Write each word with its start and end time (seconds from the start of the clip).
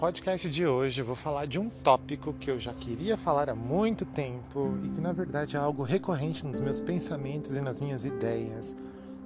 podcast 0.00 0.48
de 0.48 0.66
hoje 0.66 1.02
eu 1.02 1.04
vou 1.04 1.14
falar 1.14 1.44
de 1.44 1.58
um 1.58 1.68
tópico 1.68 2.32
que 2.32 2.50
eu 2.50 2.58
já 2.58 2.72
queria 2.72 3.18
falar 3.18 3.50
há 3.50 3.54
muito 3.54 4.06
tempo 4.06 4.74
e 4.82 4.88
que 4.88 4.98
na 4.98 5.12
verdade 5.12 5.56
é 5.56 5.58
algo 5.58 5.82
recorrente 5.82 6.46
nos 6.46 6.58
meus 6.58 6.80
pensamentos 6.80 7.54
e 7.54 7.60
nas 7.60 7.82
minhas 7.82 8.06
ideias 8.06 8.74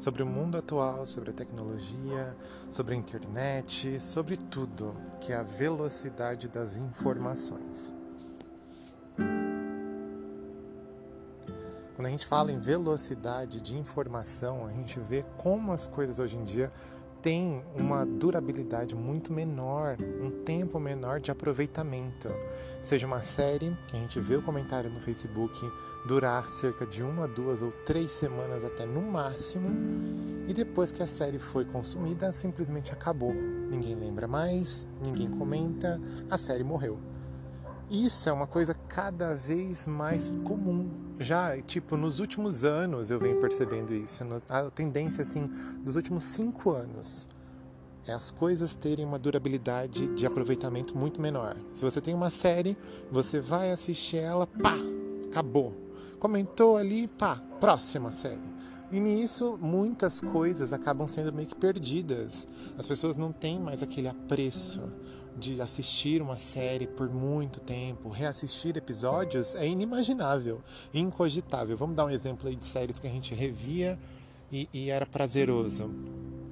sobre 0.00 0.24
o 0.24 0.26
mundo 0.26 0.58
atual, 0.58 1.06
sobre 1.06 1.30
a 1.30 1.32
tecnologia, 1.32 2.36
sobre 2.72 2.96
a 2.96 2.98
internet, 2.98 4.00
sobre 4.00 4.36
tudo, 4.36 4.96
que 5.20 5.32
é 5.32 5.36
a 5.36 5.44
velocidade 5.44 6.48
das 6.48 6.76
informações. 6.76 7.94
Quando 11.94 12.06
a 12.08 12.10
gente 12.10 12.26
fala 12.26 12.50
em 12.50 12.58
velocidade 12.58 13.60
de 13.60 13.78
informação, 13.78 14.66
a 14.66 14.72
gente 14.72 14.98
vê 14.98 15.24
como 15.36 15.70
as 15.70 15.86
coisas 15.86 16.18
hoje 16.18 16.36
em 16.36 16.42
dia 16.42 16.72
tem 17.24 17.64
uma 17.74 18.04
durabilidade 18.04 18.94
muito 18.94 19.32
menor, 19.32 19.96
um 20.20 20.30
tempo 20.44 20.78
menor 20.78 21.20
de 21.20 21.30
aproveitamento. 21.30 22.28
Seja 22.82 23.06
uma 23.06 23.20
série, 23.20 23.74
que 23.88 23.96
a 23.96 23.98
gente 23.98 24.20
vê 24.20 24.36
o 24.36 24.42
comentário 24.42 24.90
no 24.90 25.00
Facebook, 25.00 25.58
durar 26.06 26.46
cerca 26.50 26.84
de 26.84 27.02
uma, 27.02 27.26
duas 27.26 27.62
ou 27.62 27.72
três 27.86 28.10
semanas 28.10 28.62
até 28.62 28.84
no 28.84 29.00
máximo, 29.00 29.70
e 30.46 30.52
depois 30.52 30.92
que 30.92 31.02
a 31.02 31.06
série 31.06 31.38
foi 31.38 31.64
consumida, 31.64 32.30
simplesmente 32.30 32.92
acabou. 32.92 33.32
Ninguém 33.32 33.94
lembra 33.94 34.28
mais, 34.28 34.86
ninguém 35.02 35.30
comenta, 35.30 35.98
a 36.28 36.36
série 36.36 36.62
morreu. 36.62 36.98
Isso 37.88 38.28
é 38.28 38.32
uma 38.34 38.46
coisa 38.46 38.74
cada 38.86 39.34
vez 39.34 39.86
mais 39.86 40.30
comum. 40.44 41.03
Já, 41.18 41.60
tipo, 41.62 41.96
nos 41.96 42.18
últimos 42.18 42.64
anos 42.64 43.10
eu 43.10 43.18
venho 43.18 43.40
percebendo 43.40 43.94
isso. 43.94 44.24
A 44.48 44.70
tendência, 44.70 45.22
assim, 45.22 45.48
dos 45.84 45.96
últimos 45.96 46.24
cinco 46.24 46.70
anos 46.70 47.28
é 48.06 48.12
as 48.12 48.30
coisas 48.30 48.74
terem 48.74 49.04
uma 49.04 49.18
durabilidade 49.18 50.06
de 50.14 50.26
aproveitamento 50.26 50.96
muito 50.96 51.20
menor. 51.20 51.56
Se 51.72 51.84
você 51.84 52.00
tem 52.00 52.12
uma 52.12 52.30
série, 52.30 52.76
você 53.10 53.40
vai 53.40 53.70
assistir 53.70 54.18
ela, 54.18 54.46
pá, 54.46 54.74
acabou. 55.30 55.72
Comentou 56.18 56.76
ali, 56.76 57.06
pá, 57.06 57.40
próxima 57.60 58.10
série. 58.10 58.54
E 58.90 59.00
nisso, 59.00 59.58
muitas 59.60 60.20
coisas 60.20 60.72
acabam 60.72 61.06
sendo 61.06 61.32
meio 61.32 61.48
que 61.48 61.54
perdidas. 61.54 62.46
As 62.76 62.86
pessoas 62.86 63.16
não 63.16 63.32
têm 63.32 63.58
mais 63.58 63.82
aquele 63.82 64.08
apreço 64.08 64.80
de 65.36 65.60
assistir 65.60 66.22
uma 66.22 66.36
série 66.36 66.86
por 66.86 67.10
muito 67.10 67.60
tempo, 67.60 68.08
reassistir 68.08 68.76
episódios, 68.76 69.54
é 69.54 69.66
inimaginável, 69.66 70.60
incogitável. 70.92 71.76
Vamos 71.76 71.96
dar 71.96 72.06
um 72.06 72.10
exemplo 72.10 72.48
aí 72.48 72.56
de 72.56 72.64
séries 72.64 72.98
que 72.98 73.06
a 73.06 73.10
gente 73.10 73.34
revia 73.34 73.98
e, 74.52 74.68
e 74.72 74.90
era 74.90 75.04
prazeroso. 75.04 75.90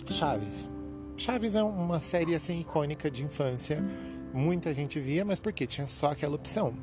Chaves. 0.08 0.69
Chaves 1.16 1.55
é 1.55 1.62
uma 1.62 2.00
série 2.00 2.34
assim 2.34 2.60
icônica 2.60 3.10
de 3.10 3.22
infância. 3.22 3.83
Muita 4.33 4.75
gente 4.75 4.98
via, 4.98 5.25
mas 5.25 5.38
por 5.38 5.53
quê? 5.53 5.66
Tinha 5.66 5.86
só 5.86 6.08
aquela 6.08 6.34
opção. 6.34 6.75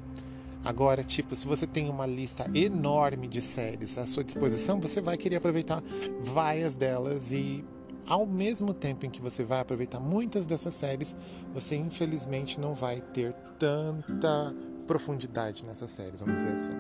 Agora, 0.64 1.04
tipo, 1.04 1.36
se 1.36 1.48
você 1.48 1.66
tem 1.66 1.90
uma 1.90 2.06
lista 2.06 2.50
enorme 2.54 3.28
de 3.28 3.42
séries 3.42 3.98
à 3.98 4.06
sua 4.06 4.24
disposição, 4.24 4.80
você 4.80 5.02
vai 5.02 5.18
querer 5.18 5.38
aproveitar 5.38 5.82
várias 6.22 6.76
delas 6.76 7.32
e 7.32 7.64
ao 8.10 8.26
mesmo 8.26 8.74
tempo 8.74 9.06
em 9.06 9.10
que 9.10 9.22
você 9.22 9.44
vai 9.44 9.60
aproveitar 9.60 10.00
muitas 10.00 10.48
dessas 10.48 10.74
séries, 10.74 11.16
você 11.54 11.76
infelizmente 11.76 12.60
não 12.60 12.74
vai 12.74 13.00
ter 13.00 13.34
tanta 13.60 14.54
profundidade 14.88 15.64
nessas 15.64 15.92
séries, 15.92 16.20
vamos 16.20 16.36
dizer 16.36 16.54
assim. 16.54 16.72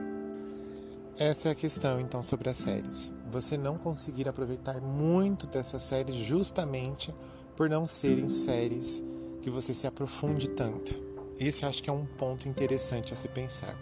Essa 1.17 1.49
é 1.49 1.51
a 1.51 1.55
questão 1.55 1.99
então 1.99 2.23
sobre 2.23 2.49
as 2.49 2.57
séries. 2.57 3.11
Você 3.29 3.57
não 3.57 3.77
conseguir 3.77 4.27
aproveitar 4.27 4.81
muito 4.81 5.45
dessas 5.45 5.83
séries 5.83 6.15
justamente 6.15 7.13
por 7.55 7.69
não 7.69 7.85
serem 7.85 8.29
séries 8.29 9.03
que 9.41 9.49
você 9.49 9.73
se 9.73 9.85
aprofunde 9.85 10.49
tanto. 10.49 10.95
Esse 11.37 11.65
acho 11.65 11.83
que 11.83 11.89
é 11.89 11.93
um 11.93 12.05
ponto 12.05 12.49
interessante 12.49 13.13
a 13.13 13.17
se 13.17 13.27
pensar. 13.27 13.77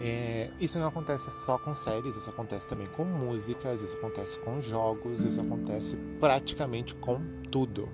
É, 0.00 0.50
isso 0.60 0.78
não 0.78 0.88
acontece 0.88 1.30
só 1.30 1.56
com 1.56 1.74
séries, 1.74 2.16
isso 2.16 2.28
acontece 2.28 2.66
também 2.66 2.88
com 2.88 3.04
músicas, 3.04 3.82
isso 3.82 3.96
acontece 3.96 4.38
com 4.38 4.60
jogos, 4.60 5.24
isso 5.24 5.40
acontece 5.40 5.96
praticamente 6.18 6.94
com 6.96 7.20
tudo. 7.50 7.88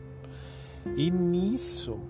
E 0.97 1.11
nisso, 1.11 2.01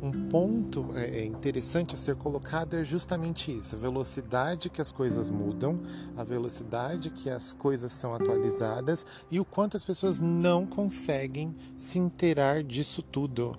um 0.00 0.28
ponto 0.28 0.96
é, 0.96 1.18
é 1.18 1.24
interessante 1.24 1.94
a 1.94 1.98
ser 1.98 2.14
colocado 2.14 2.74
é 2.74 2.84
justamente 2.84 3.50
isso: 3.50 3.76
a 3.76 3.78
velocidade 3.78 4.70
que 4.70 4.80
as 4.80 4.92
coisas 4.92 5.28
mudam, 5.28 5.80
a 6.16 6.22
velocidade 6.22 7.10
que 7.10 7.28
as 7.28 7.52
coisas 7.52 7.90
são 7.92 8.14
atualizadas 8.14 9.04
e 9.30 9.40
o 9.40 9.44
quanto 9.44 9.76
as 9.76 9.84
pessoas 9.84 10.20
não 10.20 10.66
conseguem 10.66 11.54
se 11.76 11.98
inteirar 11.98 12.62
disso 12.62 13.02
tudo 13.02 13.52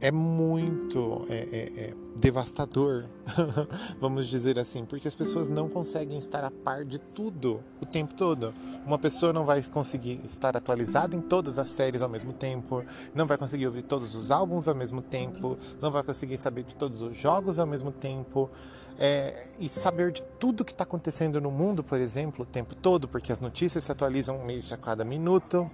é 0.00 0.10
muito 0.10 1.26
é, 1.28 1.34
é, 1.34 1.84
é 1.84 1.94
devastador, 2.18 3.04
vamos 4.00 4.26
dizer 4.26 4.58
assim, 4.58 4.84
porque 4.84 5.08
as 5.08 5.14
pessoas 5.14 5.48
não 5.48 5.68
conseguem 5.68 6.18
estar 6.18 6.44
a 6.44 6.50
par 6.50 6.84
de 6.84 6.98
tudo 6.98 7.62
o 7.80 7.86
tempo 7.86 8.14
todo. 8.14 8.52
Uma 8.86 8.98
pessoa 8.98 9.32
não 9.32 9.44
vai 9.44 9.62
conseguir 9.62 10.20
estar 10.24 10.56
atualizada 10.56 11.14
em 11.14 11.20
todas 11.20 11.58
as 11.58 11.68
séries 11.68 12.02
ao 12.02 12.08
mesmo 12.08 12.32
tempo, 12.32 12.84
não 13.14 13.26
vai 13.26 13.36
conseguir 13.38 13.66
ouvir 13.66 13.82
todos 13.82 14.14
os 14.14 14.30
álbuns 14.30 14.68
ao 14.68 14.74
mesmo 14.74 15.02
tempo, 15.02 15.58
não 15.80 15.90
vai 15.90 16.02
conseguir 16.02 16.38
saber 16.38 16.64
de 16.64 16.74
todos 16.74 17.02
os 17.02 17.16
jogos 17.16 17.58
ao 17.58 17.66
mesmo 17.66 17.90
tempo. 17.90 18.50
É, 18.98 19.48
e 19.58 19.68
saber 19.68 20.10
de 20.10 20.22
tudo 20.40 20.64
que 20.64 20.72
está 20.72 20.84
acontecendo 20.84 21.38
no 21.38 21.50
mundo, 21.50 21.84
por 21.84 22.00
exemplo, 22.00 22.44
o 22.44 22.46
tempo 22.46 22.74
todo, 22.74 23.06
porque 23.06 23.30
as 23.30 23.42
notícias 23.42 23.84
se 23.84 23.92
atualizam 23.92 24.42
meio 24.42 24.62
que 24.62 24.72
a 24.72 24.76
cada 24.78 25.04
minuto, 25.04 25.70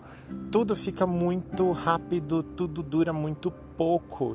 tudo 0.50 0.74
fica 0.74 1.06
muito 1.06 1.70
rápido, 1.70 2.42
tudo 2.42 2.82
dura 2.82 3.12
muito 3.12 3.48
pouco 3.50 3.71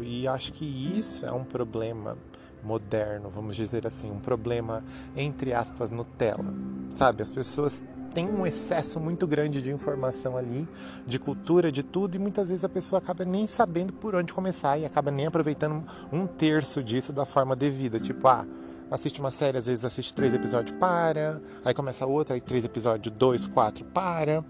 e 0.03 0.28
acho 0.28 0.53
que 0.53 0.66
isso 0.66 1.25
é 1.25 1.31
um 1.31 1.44
problema 1.44 2.18
moderno, 2.63 3.30
vamos 3.30 3.56
dizer 3.56 3.88
assim, 3.88 4.12
um 4.12 4.19
problema 4.19 4.84
entre 5.16 5.53
aspas 5.53 5.91
Nutella. 5.91 6.53
Sabe, 6.90 7.22
as 7.22 7.31
pessoas 7.31 7.84
têm 8.13 8.28
um 8.28 8.46
excesso 8.46 9.00
muito 9.00 9.28
grande 9.28 9.62
de 9.62 9.72
informação 9.72 10.38
ali, 10.38 10.68
de 11.06 11.19
cultura, 11.19 11.72
de 11.72 11.84
tudo, 11.84 12.16
e 12.16 12.19
muitas 12.19 12.50
vezes 12.50 12.63
a 12.63 12.69
pessoa 12.69 13.00
acaba 13.00 13.24
nem 13.24 13.46
sabendo 13.46 13.94
por 13.94 14.16
onde 14.16 14.34
começar 14.34 14.78
e 14.78 14.85
acaba 14.85 15.12
nem 15.12 15.28
aproveitando 15.28 15.84
um 16.12 16.25
terço 16.25 16.84
disso 16.84 17.14
da 17.14 17.25
forma 17.25 17.56
devida. 17.56 18.00
Tipo, 18.00 18.28
ah, 18.28 18.46
assiste 18.90 19.19
uma 19.19 19.31
série, 19.31 19.58
às 19.58 19.68
vezes 19.68 19.85
assiste 19.85 20.14
três 20.14 20.34
episódios, 20.34 20.75
para, 20.79 21.41
aí 21.64 21.74
começa 21.74 22.06
outra, 22.06 22.35
aí 22.35 22.41
três 22.41 22.66
episódios, 22.66 23.14
dois, 23.16 23.46
quatro, 23.46 23.85
para 23.85 24.44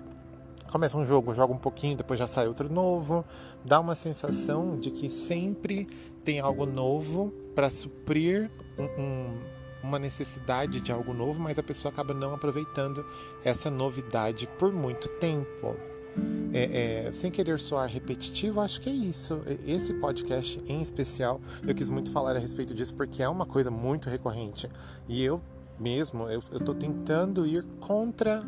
começa 0.71 0.97
um 0.97 1.05
jogo, 1.05 1.33
joga 1.33 1.53
um 1.53 1.57
pouquinho, 1.57 1.97
depois 1.97 2.19
já 2.19 2.27
sai 2.27 2.47
outro 2.47 2.71
novo. 2.71 3.23
Dá 3.63 3.79
uma 3.79 3.95
sensação 3.95 4.77
de 4.77 4.91
que 4.91 5.09
sempre 5.09 5.87
tem 6.23 6.39
algo 6.39 6.65
novo 6.65 7.31
para 7.55 7.69
suprir 7.69 8.49
um, 8.77 8.83
um, 9.01 9.39
uma 9.83 9.97
necessidade 9.97 10.79
de 10.79 10.91
algo 10.91 11.13
novo, 11.13 11.41
mas 11.41 11.57
a 11.57 11.63
pessoa 11.63 11.91
acaba 11.91 12.13
não 12.13 12.33
aproveitando 12.33 13.05
essa 13.43 13.69
novidade 13.69 14.47
por 14.57 14.71
muito 14.71 15.07
tempo. 15.19 15.75
É, 16.51 17.07
é, 17.07 17.11
sem 17.11 17.29
querer 17.29 17.59
soar 17.59 17.87
repetitivo, 17.87 18.59
acho 18.59 18.81
que 18.81 18.89
é 18.89 18.93
isso. 18.93 19.41
Esse 19.65 19.93
podcast 19.93 20.59
em 20.67 20.81
especial, 20.81 21.39
eu 21.65 21.75
quis 21.75 21.89
muito 21.89 22.11
falar 22.11 22.35
a 22.35 22.39
respeito 22.39 22.73
disso 22.73 22.93
porque 22.95 23.21
é 23.21 23.29
uma 23.29 23.45
coisa 23.45 23.69
muito 23.69 24.09
recorrente. 24.09 24.69
E 25.07 25.23
eu 25.23 25.41
mesmo, 25.79 26.27
eu 26.27 26.41
estou 26.53 26.73
tentando 26.73 27.45
ir 27.45 27.63
contra 27.79 28.43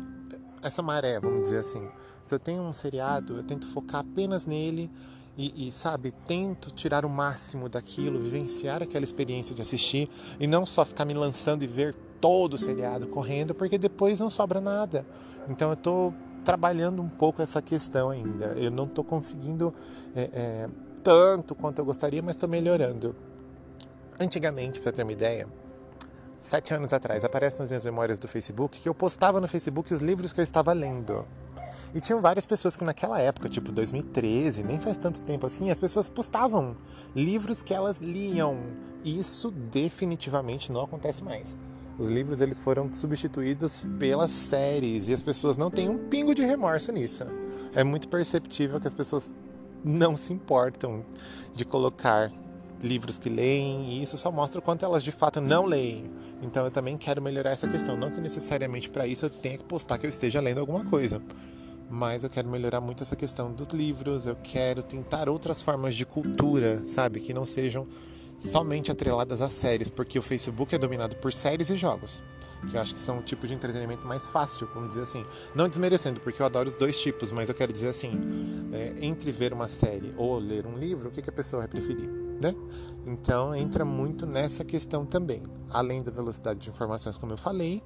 essa 0.62 0.82
maré, 0.82 1.20
vamos 1.20 1.42
dizer 1.42 1.58
assim. 1.58 1.88
Se 2.22 2.34
eu 2.34 2.38
tenho 2.38 2.62
um 2.62 2.72
seriado, 2.72 3.36
eu 3.36 3.42
tento 3.42 3.66
focar 3.66 4.00
apenas 4.00 4.46
nele 4.46 4.90
e, 5.36 5.68
e, 5.68 5.72
sabe, 5.72 6.10
tento 6.10 6.70
tirar 6.70 7.04
o 7.04 7.08
máximo 7.08 7.68
daquilo, 7.68 8.20
vivenciar 8.20 8.82
aquela 8.82 9.04
experiência 9.04 9.54
de 9.54 9.62
assistir 9.62 10.10
e 10.38 10.46
não 10.46 10.66
só 10.66 10.84
ficar 10.84 11.04
me 11.04 11.14
lançando 11.14 11.62
e 11.62 11.66
ver 11.66 11.94
todo 12.20 12.54
o 12.54 12.58
seriado 12.58 13.06
correndo, 13.06 13.54
porque 13.54 13.78
depois 13.78 14.20
não 14.20 14.28
sobra 14.28 14.60
nada. 14.60 15.06
Então 15.48 15.68
eu 15.70 15.74
estou 15.74 16.14
trabalhando 16.44 17.00
um 17.00 17.08
pouco 17.08 17.40
essa 17.40 17.62
questão 17.62 18.10
ainda. 18.10 18.46
Eu 18.58 18.70
não 18.70 18.84
estou 18.84 19.02
conseguindo 19.02 19.72
é, 20.14 20.30
é, 20.32 20.68
tanto 21.02 21.54
quanto 21.54 21.78
eu 21.78 21.84
gostaria, 21.84 22.22
mas 22.22 22.36
estou 22.36 22.48
melhorando. 22.48 23.16
Antigamente, 24.18 24.80
para 24.80 24.92
ter 24.92 25.02
uma 25.02 25.12
ideia, 25.12 25.46
sete 26.42 26.74
anos 26.74 26.92
atrás, 26.92 27.24
aparece 27.24 27.58
nas 27.58 27.68
minhas 27.68 27.82
memórias 27.82 28.18
do 28.18 28.28
Facebook 28.28 28.78
que 28.78 28.88
eu 28.88 28.94
postava 28.94 29.40
no 29.40 29.48
Facebook 29.48 29.94
os 29.94 30.02
livros 30.02 30.32
que 30.32 30.40
eu 30.40 30.44
estava 30.44 30.72
lendo. 30.74 31.24
E 31.94 32.00
tinham 32.00 32.20
várias 32.20 32.46
pessoas 32.46 32.76
que 32.76 32.84
naquela 32.84 33.20
época, 33.20 33.48
tipo 33.48 33.72
2013, 33.72 34.62
nem 34.62 34.78
faz 34.78 34.96
tanto 34.96 35.20
tempo 35.22 35.46
assim, 35.46 35.70
as 35.70 35.78
pessoas 35.78 36.08
postavam 36.08 36.76
livros 37.14 37.62
que 37.62 37.74
elas 37.74 37.98
liam. 37.98 38.58
Isso 39.04 39.50
definitivamente 39.50 40.70
não 40.70 40.82
acontece 40.82 41.24
mais. 41.24 41.56
Os 41.98 42.08
livros 42.08 42.40
eles 42.40 42.60
foram 42.60 42.92
substituídos 42.92 43.84
pelas 43.98 44.30
séries 44.30 45.08
e 45.08 45.14
as 45.14 45.20
pessoas 45.20 45.56
não 45.56 45.70
têm 45.70 45.88
um 45.88 45.98
pingo 46.08 46.34
de 46.34 46.42
remorso 46.42 46.92
nisso. 46.92 47.24
É 47.74 47.82
muito 47.82 48.08
perceptível 48.08 48.80
que 48.80 48.86
as 48.88 48.94
pessoas 48.94 49.30
não 49.84 50.16
se 50.16 50.32
importam 50.32 51.04
de 51.54 51.64
colocar 51.64 52.30
livros 52.82 53.18
que 53.18 53.28
leem, 53.28 53.90
e 53.90 54.02
isso 54.02 54.16
só 54.16 54.30
mostra 54.30 54.60
o 54.60 54.62
quanto 54.62 54.84
elas 54.84 55.02
de 55.02 55.12
fato 55.12 55.40
não 55.40 55.66
leem. 55.66 56.10
Então 56.40 56.64
eu 56.64 56.70
também 56.70 56.96
quero 56.96 57.20
melhorar 57.20 57.50
essa 57.50 57.68
questão. 57.68 57.96
Não 57.96 58.10
que 58.10 58.20
necessariamente 58.20 58.88
para 58.88 59.06
isso 59.06 59.26
eu 59.26 59.30
tenha 59.30 59.58
que 59.58 59.64
postar 59.64 59.98
que 59.98 60.06
eu 60.06 60.10
esteja 60.10 60.40
lendo 60.40 60.60
alguma 60.60 60.84
coisa 60.86 61.20
mas 61.90 62.22
eu 62.22 62.30
quero 62.30 62.48
melhorar 62.48 62.80
muito 62.80 63.02
essa 63.02 63.16
questão 63.16 63.52
dos 63.52 63.66
livros, 63.68 64.28
eu 64.28 64.36
quero 64.36 64.80
tentar 64.80 65.28
outras 65.28 65.60
formas 65.60 65.96
de 65.96 66.06
cultura, 66.06 66.82
sabe, 66.86 67.18
que 67.18 67.34
não 67.34 67.44
sejam 67.44 67.86
somente 68.38 68.90
atreladas 68.90 69.42
a 69.42 69.48
séries, 69.50 69.90
porque 69.90 70.18
o 70.18 70.22
Facebook 70.22 70.72
é 70.74 70.78
dominado 70.78 71.16
por 71.16 71.32
séries 71.32 71.68
e 71.68 71.76
jogos, 71.76 72.22
que 72.70 72.76
eu 72.76 72.80
acho 72.80 72.94
que 72.94 73.00
são 73.00 73.18
o 73.18 73.22
tipo 73.22 73.46
de 73.46 73.54
entretenimento 73.54 74.06
mais 74.06 74.28
fácil, 74.28 74.68
vamos 74.72 74.90
dizer 74.90 75.02
assim. 75.02 75.26
Não 75.54 75.68
desmerecendo, 75.68 76.20
porque 76.20 76.40
eu 76.40 76.46
adoro 76.46 76.68
os 76.68 76.76
dois 76.76 76.98
tipos, 76.98 77.32
mas 77.32 77.48
eu 77.48 77.54
quero 77.54 77.72
dizer 77.72 77.88
assim, 77.88 78.12
é, 78.72 79.04
entre 79.04 79.32
ver 79.32 79.52
uma 79.52 79.68
série 79.68 80.14
ou 80.16 80.38
ler 80.38 80.66
um 80.66 80.78
livro, 80.78 81.08
o 81.08 81.12
que, 81.12 81.20
que 81.20 81.28
a 81.28 81.32
pessoa 81.32 81.60
vai 81.60 81.68
preferir, 81.68 82.08
né? 82.40 82.54
Então 83.04 83.54
entra 83.54 83.84
muito 83.84 84.26
nessa 84.26 84.64
questão 84.64 85.04
também, 85.04 85.42
além 85.68 86.02
da 86.02 86.12
velocidade 86.12 86.60
de 86.60 86.70
informações, 86.70 87.18
como 87.18 87.32
eu 87.32 87.38
falei. 87.38 87.82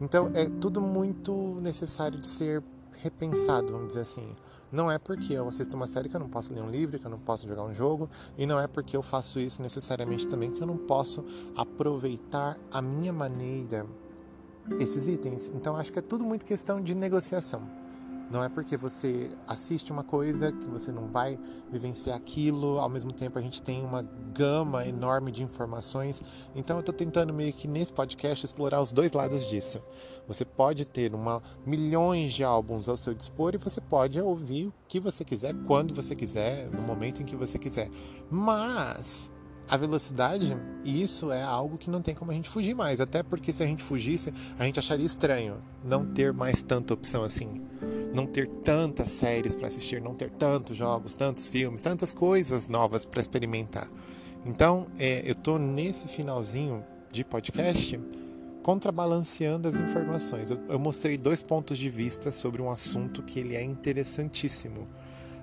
Então 0.00 0.30
é 0.34 0.46
tudo 0.60 0.80
muito 0.80 1.58
necessário 1.62 2.20
de 2.20 2.26
ser 2.26 2.62
repensado, 3.02 3.72
vamos 3.72 3.88
dizer 3.88 4.00
assim. 4.00 4.34
Não 4.70 4.90
é 4.90 4.98
porque 4.98 5.32
eu 5.32 5.46
assisto 5.46 5.76
uma 5.76 5.86
série 5.86 6.08
que 6.08 6.16
eu 6.16 6.20
não 6.20 6.28
posso 6.28 6.52
ler 6.52 6.62
um 6.62 6.70
livro, 6.70 6.98
que 6.98 7.06
eu 7.06 7.10
não 7.10 7.18
posso 7.18 7.46
jogar 7.46 7.62
um 7.64 7.72
jogo, 7.72 8.10
e 8.36 8.46
não 8.46 8.58
é 8.58 8.66
porque 8.66 8.96
eu 8.96 9.02
faço 9.02 9.38
isso 9.38 9.62
necessariamente 9.62 10.26
também 10.26 10.50
que 10.50 10.60
eu 10.60 10.66
não 10.66 10.76
posso 10.76 11.24
aproveitar 11.56 12.58
a 12.70 12.82
minha 12.82 13.12
maneira 13.12 13.86
esses 14.80 15.06
itens. 15.06 15.48
Então 15.54 15.76
acho 15.76 15.92
que 15.92 15.98
é 15.98 16.02
tudo 16.02 16.24
muito 16.24 16.44
questão 16.44 16.80
de 16.80 16.94
negociação. 16.94 17.62
Não 18.30 18.42
é 18.42 18.48
porque 18.48 18.76
você 18.76 19.30
assiste 19.46 19.92
uma 19.92 20.02
coisa 20.02 20.50
que 20.50 20.66
você 20.66 20.90
não 20.90 21.06
vai 21.06 21.38
vivenciar 21.70 22.16
aquilo, 22.16 22.78
ao 22.78 22.88
mesmo 22.88 23.12
tempo 23.12 23.38
a 23.38 23.42
gente 23.42 23.62
tem 23.62 23.84
uma 23.84 24.02
gama 24.34 24.84
enorme 24.84 25.30
de 25.30 25.42
informações. 25.42 26.22
Então 26.54 26.76
eu 26.76 26.80
estou 26.80 26.94
tentando 26.94 27.32
meio 27.32 27.52
que 27.52 27.68
nesse 27.68 27.92
podcast 27.92 28.44
explorar 28.44 28.80
os 28.80 28.90
dois 28.90 29.12
lados 29.12 29.46
disso. 29.46 29.80
Você 30.26 30.44
pode 30.44 30.84
ter 30.84 31.14
uma 31.14 31.40
milhões 31.64 32.32
de 32.32 32.42
álbuns 32.42 32.88
ao 32.88 32.96
seu 32.96 33.14
dispor 33.14 33.54
e 33.54 33.58
você 33.58 33.80
pode 33.80 34.20
ouvir 34.20 34.66
o 34.66 34.74
que 34.88 34.98
você 34.98 35.24
quiser, 35.24 35.54
quando 35.64 35.94
você 35.94 36.14
quiser, 36.16 36.68
no 36.72 36.82
momento 36.82 37.22
em 37.22 37.24
que 37.24 37.36
você 37.36 37.58
quiser. 37.58 37.88
Mas 38.28 39.32
a 39.68 39.76
velocidade, 39.76 40.56
isso 40.84 41.30
é 41.30 41.42
algo 41.42 41.78
que 41.78 41.90
não 41.90 42.02
tem 42.02 42.14
como 42.14 42.32
a 42.32 42.34
gente 42.34 42.48
fugir 42.48 42.74
mais. 42.74 43.00
Até 43.00 43.22
porque 43.22 43.52
se 43.52 43.62
a 43.62 43.66
gente 43.66 43.84
fugisse, 43.84 44.34
a 44.58 44.64
gente 44.64 44.80
acharia 44.80 45.06
estranho 45.06 45.62
não 45.84 46.04
ter 46.04 46.32
mais 46.32 46.60
tanta 46.60 46.92
opção 46.92 47.22
assim 47.22 47.64
não 48.16 48.26
ter 48.26 48.48
tantas 48.64 49.10
séries 49.10 49.54
para 49.54 49.68
assistir, 49.68 50.00
não 50.00 50.14
ter 50.14 50.30
tantos 50.30 50.74
jogos, 50.74 51.12
tantos 51.12 51.48
filmes, 51.48 51.82
tantas 51.82 52.14
coisas 52.14 52.66
novas 52.66 53.04
para 53.04 53.20
experimentar. 53.20 53.88
Então, 54.46 54.86
é, 54.98 55.20
eu 55.26 55.32
estou 55.32 55.58
nesse 55.58 56.08
finalzinho 56.08 56.82
de 57.12 57.22
podcast 57.22 58.00
contrabalanceando 58.62 59.68
as 59.68 59.76
informações. 59.76 60.50
Eu, 60.50 60.58
eu 60.66 60.78
mostrei 60.78 61.18
dois 61.18 61.42
pontos 61.42 61.76
de 61.76 61.90
vista 61.90 62.32
sobre 62.32 62.62
um 62.62 62.70
assunto 62.70 63.22
que 63.22 63.38
ele 63.38 63.54
é 63.54 63.62
interessantíssimo. 63.62 64.88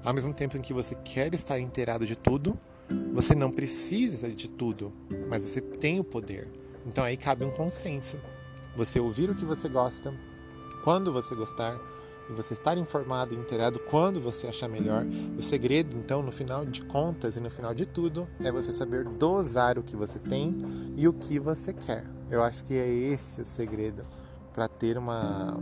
Ao 0.04 0.14
mesmo 0.14 0.34
tempo 0.34 0.58
em 0.58 0.62
que 0.62 0.74
você 0.74 0.96
quer 0.96 1.34
estar 1.36 1.60
inteirado 1.60 2.08
de 2.08 2.16
tudo, 2.16 2.60
você 3.14 3.36
não 3.36 3.52
precisa 3.52 4.30
de 4.30 4.50
tudo, 4.50 4.92
mas 5.30 5.44
você 5.44 5.62
tem 5.62 6.00
o 6.00 6.04
poder. 6.04 6.50
Então 6.88 7.04
aí 7.04 7.18
cabe 7.18 7.46
um 7.46 7.52
consenso. 7.52 8.18
Você 8.75 9.00
ouvir 9.00 9.30
o 9.30 9.36
que 9.36 9.46
você 9.46 9.70
gosta, 9.70 10.12
quando 10.84 11.14
você 11.14 11.36
gostar, 11.36 11.80
e 12.30 12.34
você 12.34 12.54
estar 12.54 12.78
informado 12.78 13.34
e 13.34 13.38
inteirado 13.38 13.80
quando 13.80 14.20
você 14.22 14.48
achar 14.48 14.68
melhor. 14.68 15.06
O 15.38 15.42
segredo, 15.42 15.96
então, 15.98 16.22
no 16.22 16.31
final 16.31 16.66
de 16.66 16.81
contas 16.84 17.36
e 17.36 17.40
no 17.40 17.50
final 17.50 17.74
de 17.74 17.86
tudo, 17.86 18.28
é 18.40 18.52
você 18.52 18.72
saber 18.72 19.06
dosar 19.06 19.78
o 19.78 19.84
que 19.84 19.96
você 19.96 20.20
tem 20.20 20.56
e 20.96 21.08
o 21.08 21.14
que 21.14 21.40
você 21.40 21.74
quer. 21.74 22.06
Eu 22.30 22.42
acho 22.44 22.64
que 22.64 22.74
é 22.74 22.88
esse 22.88 23.42
o 23.42 23.46
segredo 23.46 24.04
para 24.54 24.68
ter 24.68 24.98
uma 24.98 25.60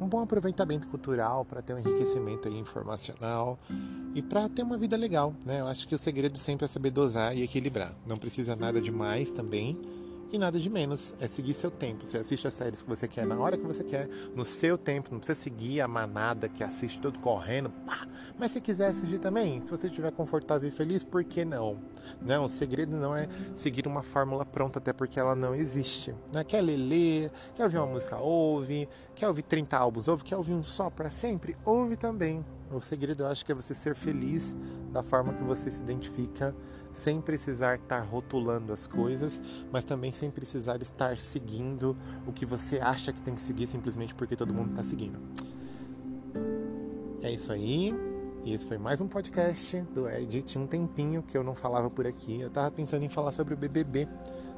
um 0.00 0.06
bom 0.06 0.20
aproveitamento 0.20 0.86
cultural, 0.88 1.44
para 1.44 1.62
ter 1.62 1.72
um 1.72 1.78
enriquecimento 1.78 2.48
informacional 2.48 3.58
e 4.14 4.20
para 4.20 4.48
ter 4.48 4.62
uma 4.62 4.76
vida 4.76 4.96
legal, 4.96 5.34
né? 5.44 5.60
Eu 5.60 5.66
acho 5.66 5.88
que 5.88 5.94
o 5.94 5.98
segredo 5.98 6.36
sempre 6.36 6.66
é 6.66 6.68
saber 6.68 6.90
dosar 6.90 7.36
e 7.36 7.42
equilibrar. 7.42 7.94
Não 8.06 8.16
precisa 8.18 8.54
nada 8.54 8.80
demais 8.80 9.30
também 9.30 9.78
e 10.32 10.38
nada 10.38 10.58
de 10.58 10.68
menos, 10.68 11.14
é 11.20 11.26
seguir 11.26 11.54
seu 11.54 11.70
tempo. 11.70 12.04
Você 12.04 12.18
assiste 12.18 12.46
as 12.46 12.54
séries 12.54 12.82
que 12.82 12.88
você 12.88 13.06
quer 13.06 13.26
na 13.26 13.38
hora 13.38 13.56
que 13.56 13.64
você 13.64 13.84
quer, 13.84 14.08
no 14.34 14.44
seu 14.44 14.76
tempo, 14.76 15.08
não 15.12 15.18
precisa 15.18 15.38
seguir 15.40 15.80
a 15.80 15.88
manada 15.88 16.48
que 16.48 16.64
assiste 16.64 17.00
tudo 17.00 17.18
correndo. 17.20 17.70
Pá. 17.86 18.06
Mas 18.38 18.50
se 18.52 18.60
quiser 18.60 18.88
assistir 18.88 19.18
também, 19.18 19.60
se 19.62 19.70
você 19.70 19.86
estiver 19.86 20.10
confortável 20.12 20.68
e 20.68 20.72
feliz, 20.72 21.04
por 21.04 21.24
que 21.24 21.44
não? 21.44 21.78
Não, 22.20 22.44
o 22.44 22.48
segredo 22.48 22.96
não 22.96 23.16
é 23.16 23.28
seguir 23.54 23.86
uma 23.86 24.02
fórmula 24.02 24.44
pronta, 24.44 24.78
até 24.78 24.92
porque 24.92 25.18
ela 25.18 25.34
não 25.34 25.54
existe. 25.54 26.14
Né? 26.32 26.44
Quer 26.44 26.60
ler, 26.60 26.76
lê, 26.76 27.30
quer 27.54 27.64
ouvir 27.64 27.78
uma 27.78 27.86
música, 27.86 28.16
ouve, 28.16 28.88
quer 29.14 29.28
ouvir 29.28 29.42
30 29.42 29.76
álbuns, 29.76 30.08
ouve, 30.08 30.24
quer 30.24 30.36
ouvir 30.36 30.54
um 30.54 30.62
só 30.62 30.90
para 30.90 31.10
sempre, 31.10 31.56
ouve 31.64 31.96
também. 31.96 32.44
O 32.70 32.80
segredo 32.80 33.22
eu 33.22 33.28
acho 33.28 33.44
que 33.44 33.52
é 33.52 33.54
você 33.54 33.74
ser 33.74 33.94
feliz 33.94 34.54
da 34.92 35.02
forma 35.02 35.32
que 35.32 35.44
você 35.44 35.70
se 35.70 35.82
identifica 35.82 36.54
sem 36.92 37.20
precisar 37.20 37.76
estar 37.76 38.00
rotulando 38.00 38.72
as 38.72 38.86
coisas, 38.86 39.40
mas 39.70 39.84
também 39.84 40.10
sem 40.10 40.30
precisar 40.30 40.80
estar 40.80 41.18
seguindo 41.18 41.96
o 42.26 42.32
que 42.32 42.46
você 42.46 42.78
acha 42.78 43.12
que 43.12 43.20
tem 43.20 43.34
que 43.34 43.42
seguir 43.42 43.66
simplesmente 43.66 44.14
porque 44.14 44.34
todo 44.34 44.52
mundo 44.52 44.70
está 44.70 44.82
seguindo. 44.82 45.18
É 47.22 47.30
isso 47.30 47.52
aí. 47.52 47.94
E 48.44 48.54
esse 48.54 48.64
foi 48.64 48.78
mais 48.78 49.00
um 49.00 49.08
podcast 49.08 49.80
do 49.92 50.08
Ed. 50.08 50.42
Tinha 50.42 50.62
um 50.62 50.66
tempinho 50.66 51.22
que 51.22 51.36
eu 51.36 51.42
não 51.42 51.54
falava 51.54 51.90
por 51.90 52.06
aqui. 52.06 52.40
Eu 52.40 52.48
tava 52.48 52.70
pensando 52.70 53.04
em 53.04 53.08
falar 53.08 53.32
sobre 53.32 53.54
o 53.54 53.56
BBB. 53.56 54.08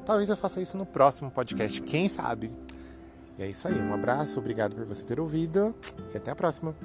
Talvez 0.05 0.29
eu 0.29 0.37
faça 0.37 0.61
isso 0.61 0.77
no 0.77 0.85
próximo 0.85 1.29
podcast, 1.31 1.81
quem 1.81 2.07
sabe? 2.07 2.51
E 3.37 3.43
é 3.43 3.49
isso 3.49 3.67
aí. 3.67 3.73
Um 3.73 3.93
abraço, 3.93 4.39
obrigado 4.39 4.75
por 4.75 4.85
você 4.85 5.05
ter 5.05 5.19
ouvido 5.19 5.73
e 6.13 6.17
até 6.17 6.31
a 6.31 6.35
próxima. 6.35 6.75